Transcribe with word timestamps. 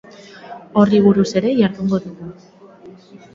Horri 0.83 1.01
buruz 1.07 1.25
ere 1.41 1.51
jardungo 1.59 2.01
dugu. 2.07 2.31